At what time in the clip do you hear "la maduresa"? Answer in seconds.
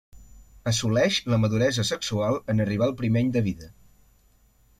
1.33-1.85